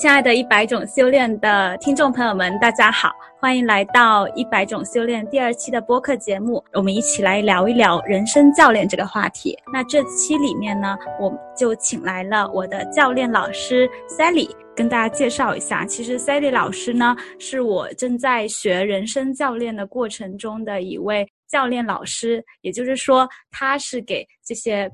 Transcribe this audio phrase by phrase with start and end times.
[0.00, 6.64] 亲爱的一百种修炼的听众朋友们，大家好，欢迎来到一百种修炼第二期的播客节目。
[6.72, 9.54] 我们一起来聊一聊人生教练这个话题。
[9.70, 15.84] 那这期里面呢，我就请来了我的教练老师 Sally，跟大家介绍一下。
[15.84, 24.90] 其实 Sally 老师呢，是我正在学人生教练的过程中的一位教练老师，也就是说，他是给这些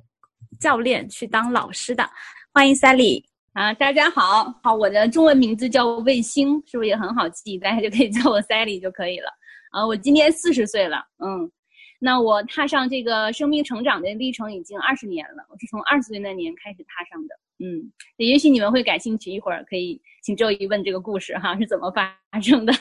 [0.58, 2.04] 教练去当老师的。
[2.52, 3.22] 欢迎 Sally。
[3.56, 7.56] 啊，大家好，好，我的中文名字叫卫星，是不是也很好记？
[7.56, 9.30] 大家就可以叫我 Sally 就可以了。
[9.72, 11.50] 啊，我今年四十岁了，嗯，
[11.98, 22.74] 那我踏上这个生命成长的历程已经二十年了，我是从二十岁那年开始踏上的，嗯，也许你们会感兴趣，一会儿可以请周姨问这个故事哈是怎么发生的。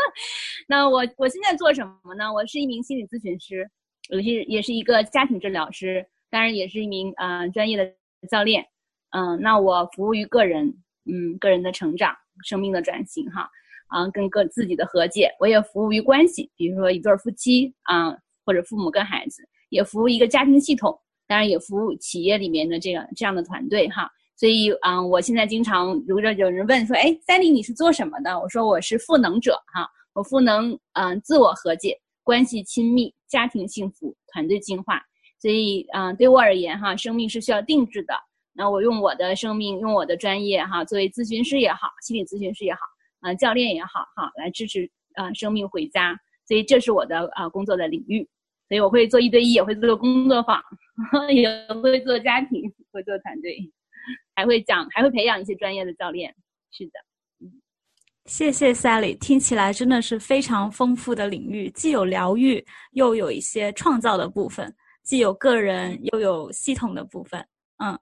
[0.66, 2.32] 那我我现在做什么呢？
[2.32, 3.70] 我是一名心理咨询师，
[4.08, 7.92] 有些也是一个家庭治疗师，当然也是一名啊专业的
[8.30, 8.64] 教练。
[9.16, 10.66] 嗯，那我服务于个人，
[11.06, 12.12] 嗯，个人的成长、
[12.44, 13.48] 生命的转型，哈，
[13.86, 18.10] 啊，跟个自己的和解，我也服务于关系，比如说一对夫妻啊，
[18.44, 20.98] 或者父母跟孩子，也服务一个家庭系统，
[21.28, 28.36] 当然也服务企业里面的这个这样的团队，哈，所以啊，我现在经常如果有人问说，哎，三丽你是做什么的？
[28.40, 35.00] 我说我是赋能者，哈，我赋能，嗯，自我和解、关系亲密、家庭幸福、团队进化，
[35.40, 38.12] 所以，嗯，对我而言，哈，生命是需要定制的。
[38.56, 42.80] 那我用我的生命，用我的专业哈，作为咨询师也好，心理咨询师也好，
[43.20, 46.18] 啊，教练也好，哈，来支持啊生命回家。
[46.46, 48.28] 所以这是我的啊工作的领域。
[48.66, 50.62] 所以我会做一对一，也会做工作坊，
[51.34, 51.46] 也
[51.82, 53.58] 会做家庭，会做团队，
[54.34, 56.34] 还会讲，还会培养一些专业的教练。
[56.70, 56.92] 是的，
[57.40, 57.52] 嗯，
[58.24, 67.46] 谢谢 Sally，听起来真的是非常丰富的领域，既有疗愈，又有一些创造的部分，既有个人，又有系统的部分，
[67.84, 67.98] 嗯。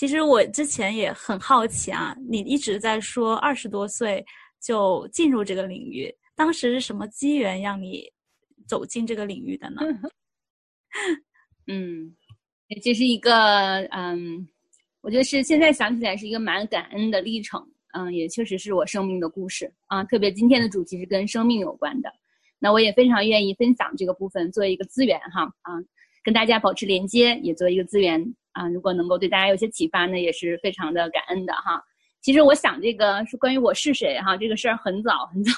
[0.00, 4.24] 其实我之前也很好奇啊，你一直在说二十多岁
[4.58, 8.10] 就进入这个领域，当时是什么机缘让你
[8.66, 9.82] 走进这个领域的呢？
[11.68, 12.16] 嗯，
[12.82, 14.48] 这是一个嗯，
[15.02, 20.02] 我觉得是现在想起来是一个蛮感恩的历程，嗯，也确实是我生命的故事啊。
[20.04, 22.10] 特别今天的主题是跟生命有关的，
[22.58, 25.74] 那我也非常愿意分享这个部分，作为一个资源哈啊，
[26.24, 28.34] 跟大家保持连接，也作为一个资源。
[28.52, 31.82] 啊，如果能够对大家有些启发呢，也是非常的感恩的哈。
[32.20, 35.52] 其实我想这个是关于我是谁哈，这个事儿很早很早，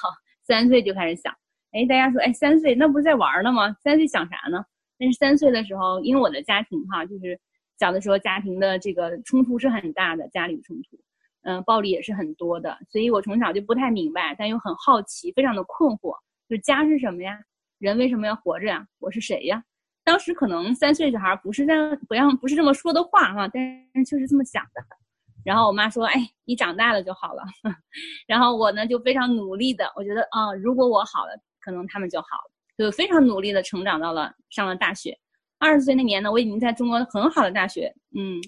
[0.47, 1.35] 三岁就开始想。
[1.73, 3.75] 哎，大家说，哎，三岁那不是在玩呢吗？
[3.83, 4.65] 三岁想啥呢？
[4.99, 7.39] 但是三岁的时候，因为我的家庭哈，就是
[7.79, 10.97] 小的时候家庭的这个冲突是很大的，家里冲突，
[11.43, 16.15] 嗯，暴力也是很多的，所以我从小就不太明白，但又很好奇，非常的困惑，
[16.49, 17.39] 就是家是什么呀？
[17.79, 18.87] 人为什么要活着呀？
[19.01, 19.65] 我是谁呀？
[20.05, 23.63] 当时可能三岁小孩不是这样，不让不是这么说的话哈，但
[23.95, 24.83] 是就是这么想的。
[25.45, 27.43] 然后我妈说：“哎，你长大了就好了。
[28.29, 35.19] ”然后我呢就非常努力的，我觉得啊，如果我好了，可能他们就好了，就非常努力的成长到了上了大学。
[35.59, 38.41] 二十岁那年呢，我已经在中国很好的大学，嗯，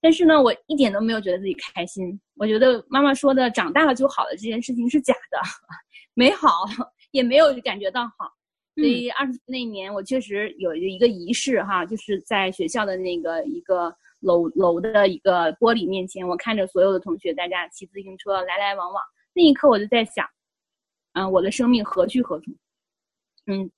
[0.00, 2.18] 但是呢，我一点都没有觉得自己开心。
[2.36, 5.38] 我觉得妈妈说的“长大了就好了”这件事情是假的，
[6.14, 6.64] 没好，
[7.12, 8.32] 也没有感觉到好。
[8.80, 19.02] 所以二十岁那年，我确实有一个仪式哈，就是在学校的那个一个楼楼的一个玻璃面前，我看着所有的同学，大家骑自行车来来往往。
[19.34, 20.26] 那一刻，我就在想，
[21.12, 22.54] 嗯，我的生命何去何从？
[23.46, 23.70] 嗯，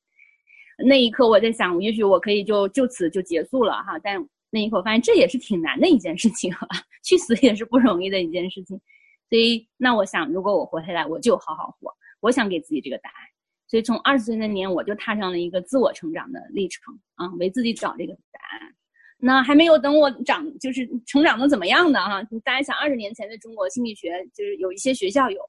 [0.86, 3.98] 那一刻我在想，也许我可以就就此就结束了哈。
[3.98, 6.52] 但那一刻，我发现这也是挺难的一件事情，
[7.04, 8.80] 去死也是不容易的一件事情。
[9.28, 11.92] 所以，那我想，如果我活下来，我就好好活。
[12.20, 13.31] 我想给自己这个答案。
[13.72, 18.74] 所以从二十岁那年，我就踏上了一个自我成长的历程啊，为自己找这个答案。
[19.16, 22.22] 那还没有等我长，就是成长的怎么样的哈？
[22.44, 25.40] 大家想，二十年前的中国心理学就是有一些学校有，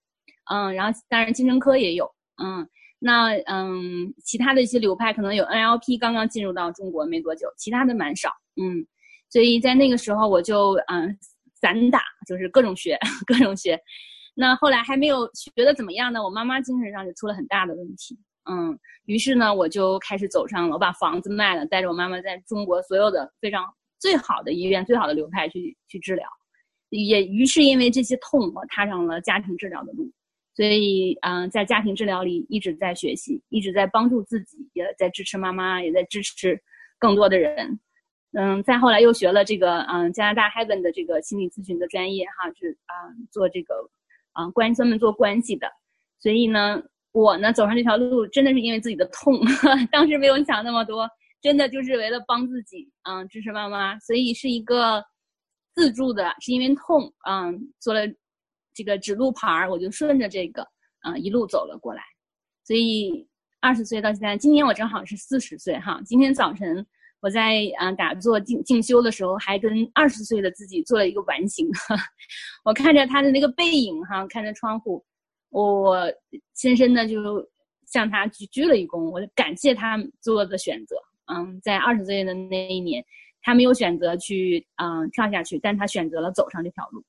[0.50, 2.10] 嗯，然后当然精神科也有，
[2.42, 2.66] 嗯，
[2.98, 8.88] 那嗯，其他的一些流派可能有 NLP 刚刚进入到中国没多久，其他的蛮少，嗯，
[9.30, 11.20] 所以在那个时候我就嗯
[11.60, 12.98] 散打，就是各种学，
[13.28, 13.78] 各种学。
[14.36, 16.24] 那后来还没有学的怎么样呢？
[16.24, 18.18] 我妈妈精神上就出了很大的问题，
[18.50, 18.76] 嗯，
[19.06, 23.64] 于是呢，我就开始走上了，我把房子卖了，带着我妈妈在中国所有的非常
[24.00, 26.28] 最好的医院、最好的流派去去治疗，
[26.90, 30.12] 也于是因为这些痛，我踏上了家庭治疗的路，
[30.56, 36.60] 所以，嗯，在家庭治疗里一直在学习，一直在帮助自己，也在支持妈妈，也在支持
[36.98, 37.80] 更多的人，
[38.34, 43.90] 嗯，再后来又学了这个，嗯，加拿大 Heaven 的这个心理咨询的专业，哈，是啊，做这个。
[44.34, 45.68] 啊，关专门做关系的，
[46.20, 46.82] 所以呢，
[47.12, 49.40] 我呢走上这条路，真的是因为自己的痛，
[49.92, 51.10] 当时没有想那么多，
[51.42, 55.04] 真的就是为了帮自己，嗯，支持妈妈，所以是一个
[55.76, 58.02] 自助的，是因为痛，嗯，做了
[58.74, 60.68] 这个指路牌儿，我就顺着这个，
[61.06, 62.02] 嗯，一路走了过来。
[62.66, 63.28] 所以
[63.60, 66.02] 二十岁到现在，今年我正好是四十岁哈。
[66.06, 66.86] 今天早晨
[67.24, 71.66] 我在啊打坐静静修的时候，还跟二十岁的自己做了一个完形。
[72.66, 75.02] 我看着他的那个背影哈，看着窗户，
[75.50, 76.06] 我
[76.54, 77.50] 深深的就
[77.88, 80.98] 向他鞠鞠了一躬，我就感谢他做的选择。
[81.34, 83.02] 嗯，在二十岁的那一年，
[83.42, 87.02] 他没有选择去嗯跳下去，但他选择了走上这条路。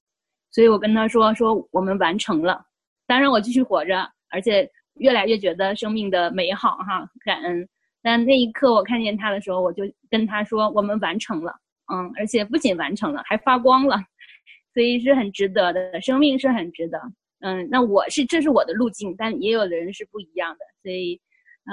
[0.53, 2.65] 所以我跟他说说我们完成了，
[3.09, 7.69] 当然我继续活着，而且越来越觉得生命的美好哈，感恩。
[8.05, 11.51] 但那一刻我看见他的时候，我就跟他说我们完成了，
[11.93, 13.97] 嗯，而且不仅完成了，还发光了，
[14.75, 17.01] 所以是很值得的，生命是很值得。
[17.41, 21.19] 嗯，那我是这是我的路径，但也有的人是不一样的，所以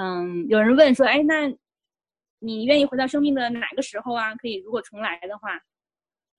[0.00, 1.52] 嗯，有人问说，哎，那
[2.40, 4.34] 你愿意回到生命的哪个时候啊？
[4.36, 5.60] 可以如果重来的话，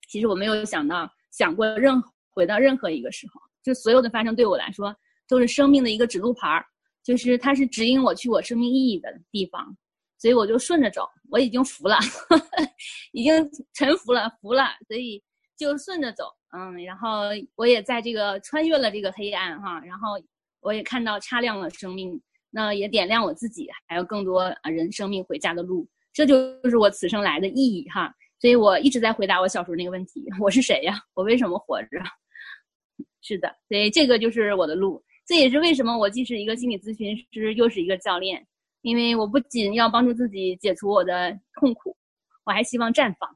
[0.08, 2.02] 其实我没有想到想过任。
[2.36, 4.92] 回到任何一个时候，就所有的发生对我来说
[5.28, 6.66] 都是生命的一个指路牌儿，
[7.00, 9.76] 就是它是指引我去我生命意义的地方，
[10.24, 11.06] 所以我就顺着走。
[11.28, 11.98] 我已经服了，
[13.12, 15.22] 已经臣服了，服了，所以
[15.54, 16.24] 就顺着走。
[16.56, 17.24] 嗯，然后
[17.56, 20.12] 我也在这个穿越了这个黑暗哈，然后
[20.60, 22.18] 我也看到擦亮了生命，
[22.48, 25.86] 那也点亮我自己，还有更多啊人生命回家的路。
[26.10, 26.34] 这就
[26.70, 28.10] 是我此生来的意义哈。
[28.40, 30.98] 所以我一直在回答我小时候那个问题： 我是谁呀？
[31.12, 31.98] 我为什么活着？
[33.20, 35.04] 是的，所以这个就是我的路。
[35.26, 38.46] 这也是为什么我既是一个心理咨询师，又是一个教练。
[38.84, 41.96] 因为我不仅要帮助自己解除我的痛苦，
[42.44, 43.34] 我还希望绽放。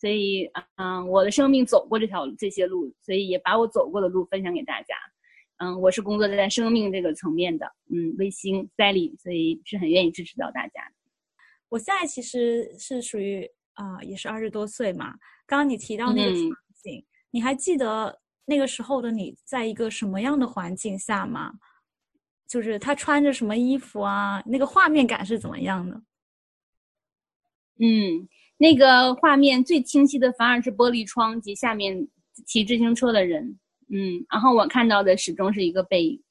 [0.00, 4.96] 所以，嗯，我的生命走过这条这些路，所以也把我走过的路分享给大家。
[5.58, 10.82] 嗯，我是工作在生命这个层面的，嗯，微星 Sally，所以是很愿意支持到大家。
[11.68, 15.14] 我现在其实是属于啊，也是二十多岁嘛。
[15.46, 16.50] 刚刚你提到那个场
[16.82, 18.20] 景，你还记得？
[18.50, 21.52] 那个时候的你在一个什么样的环境下吗？
[22.48, 24.42] 就是他穿着什么衣服啊？
[24.46, 26.00] 那个画面感是怎么样的？
[27.80, 32.08] 嗯，那个画面最清晰的反而是玻璃窗及下面
[32.46, 33.58] 骑自行车的人。
[33.90, 36.22] 嗯，然后我看到的始终是一个背影。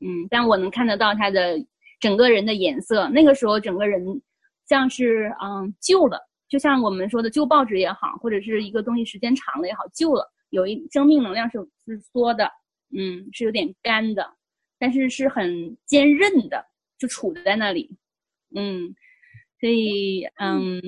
[0.00, 1.58] 嗯，但我能看得到他的
[1.98, 3.08] 整个人的颜色。
[3.08, 4.00] 那个时候整个人
[4.68, 10.30] 像是嗯旧了，就像我们说的旧报纸也好，或者是一个东西时间长了也好，旧了。
[10.50, 12.48] 有一生命能量是是缩的，
[12.96, 14.24] 嗯，是有点干的，
[14.78, 16.64] 但是是很坚韧的，
[16.98, 17.96] 就杵在那里，
[18.54, 18.94] 嗯，
[19.60, 20.80] 所以嗯，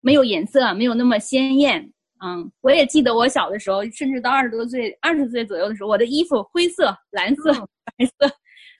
[0.00, 1.92] 没有颜色，没有那么鲜艳，
[2.24, 7.52] 嗯，我也记得我小的时候，甚至到二十多岁、二十岁左右的时候，我的衣服灰色、蓝色、
[7.84, 8.28] 白色，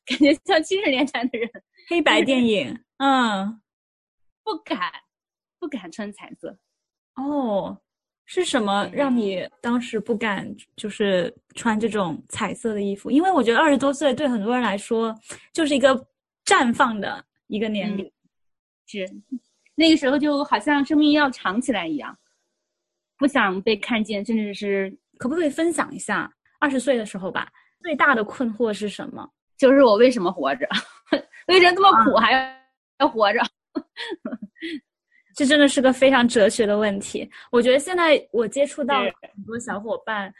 [0.06, 1.50] 感觉像七十年代的人，
[1.88, 3.60] 黑白电影，嗯，
[4.44, 4.92] 不敢，
[5.58, 6.58] 不敢穿彩色，
[7.16, 7.80] 哦。
[8.34, 13.10] 是什么让你当时不敢就是穿这种彩色的衣服？
[13.10, 15.14] 因为我觉得二十多岁对很多人来说
[15.52, 15.94] 就是一个
[16.46, 18.10] 绽放的一个年龄，
[18.86, 19.06] 是
[19.74, 22.16] 那个时候就好像生命要长起来一样，
[23.18, 27.46] 不想被看见，甚至是可不可以分享一下二十岁的时候吧？
[27.82, 29.28] 最大的困惑是什么？
[29.58, 30.66] 就是我为什么活着？
[31.48, 32.54] 为什么这么苦还要
[33.00, 33.40] 要活着？
[35.34, 37.28] 这真的是个非常哲学的问题。
[37.50, 40.32] 我觉得现在我接触到很多小伙伴，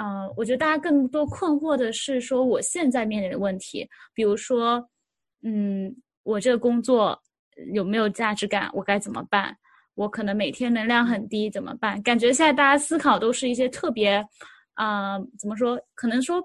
[0.00, 4.84] 嗯，我觉得大家更多困惑的是说我现在面临的问题，比如说，
[5.42, 7.20] 嗯，我这个工作
[7.72, 8.70] 有没有价值感？
[8.72, 9.56] 我该怎么办？
[9.94, 12.00] 我可能每天能量很低，怎么办？
[12.02, 14.24] 感觉现在大家思考都是一些特别，
[14.74, 15.78] 啊，怎么说？
[15.94, 16.42] 可能说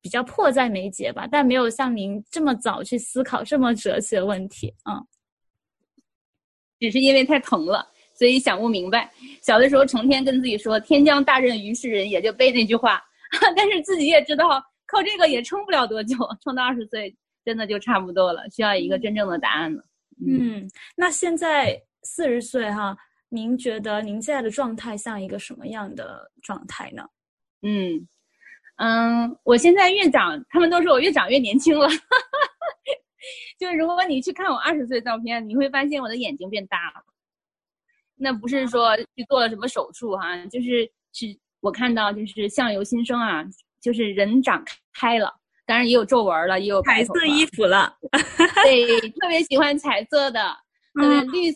[0.00, 5.06] 比较迫在眉睫吧，但没有像您这么早去思考这么哲学的问题，嗯。
[6.78, 9.10] 只是因为太疼了，所以想不明白。
[9.42, 13.02] 小的时候成天跟自己说“天将大任于斯人也”，就背那句话。
[13.56, 17.14] 但是自己也知道，靠这个也撑不了多久，撑到二十岁
[17.44, 19.84] 真的就差不多了，需要一个真正的答案了。
[20.26, 22.96] 嗯，那现在四十岁哈，
[23.28, 27.04] 您觉得您现在的状态像一个什么样的状态呢？
[27.62, 28.06] 嗯
[28.76, 31.88] 嗯，我现在越长，他们都说我越长越年轻了。
[33.58, 37.04] 就是如果你去看我二十岁照片，你会发现我的眼睛变大了。
[38.16, 41.26] 那不是说去做了什么手术哈，就是是
[41.60, 43.44] 我看到就是相由心生啊，
[43.80, 44.64] 就是人长
[44.94, 45.34] 开了，
[45.66, 47.94] 当然也有皱纹了，也有彩色衣服了。
[48.64, 50.40] 对，特别喜欢彩色的，
[50.98, 51.54] 嗯，绿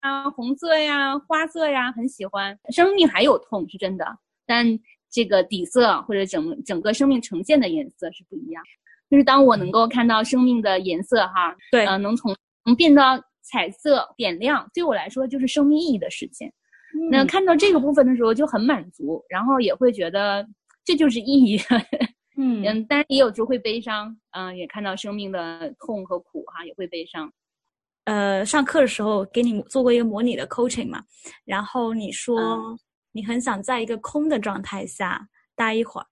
[0.00, 2.58] 啊、红色呀、花色呀，很喜欢。
[2.70, 4.04] 生命还有痛是真的，
[4.44, 4.78] 但
[5.10, 8.62] 这个底色或者整整个生命呈现的颜色是不一样。
[9.12, 16.50] 就是当我能够看到生命的颜色，哈，对，呃，能从能变到彩色点亮，对我来说就是生命意义的实现。
[17.10, 20.48] 那看到这个部分的时候就很满足，然后也会觉得
[20.82, 21.60] 这就是意义。
[22.38, 27.30] 嗯嗯， 但是也有时候会悲伤，嗯，也看到生命的痛和苦哈，也会悲伤。
[28.04, 31.02] 呃，上课的时候给你做过一个模拟的 coaching 嘛，
[31.44, 32.78] 然后你说
[33.12, 36.06] 你很想在一个空的状态下待一会儿，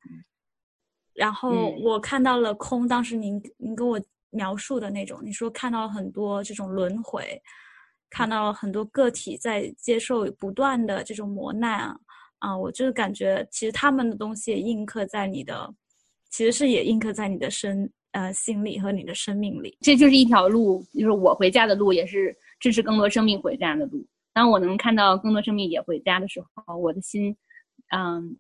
[1.20, 1.50] 然后
[1.82, 4.00] 我看到了空，当时您您跟我
[4.30, 7.38] 描述的那种，你说看到了很多这种轮回，
[8.08, 11.98] 看到了很多个体在接受不断的这种磨难啊，
[12.38, 15.72] 啊，我就是感觉其实他们的东西也印刻在你的，
[16.30, 17.92] 其实是也印刻在你的身。
[18.12, 24.04] 呃，心里和你的生命里，这就是一条路，就是我回家的路，也是支持更多生命回家的路。
[24.32, 27.36] 当我能看到更多生命也回家的时候，我的心，
[27.94, 28.36] 嗯，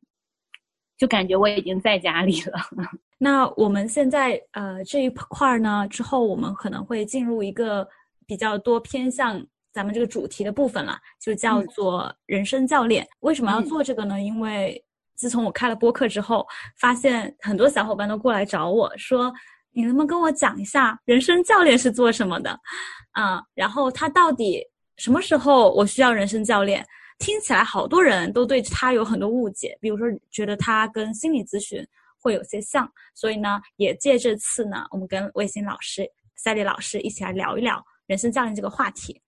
[1.00, 2.60] 就感觉我已经在家里了。
[3.16, 7.88] 那我们现在呃这一块儿呢，之后我们可能会进入一个
[8.26, 9.42] 比较多偏向
[9.72, 13.08] 咱们这个主题的部分了，就叫做人生教练。
[13.20, 14.20] 为什么要做这个呢？
[14.20, 16.46] 因为自从我开了播客之后，
[16.78, 19.32] 发现很多小伙伴都过来找我说。
[19.72, 22.50] 你能不能跟我讲一下人生教练是做什么的，
[23.12, 24.60] 啊，然后他到底
[24.96, 26.84] 什么时候我需要人生教练？
[27.20, 31.86] 听起来好多人都对他有很多误解，比如说觉得他跟心理咨询
[32.18, 39.20] 会有些像，所以呢，也借这次呢，我们跟魏星老师、赛丽老师一起来聊一聊人生教练这个话题。